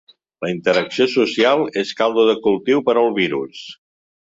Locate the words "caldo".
2.03-2.27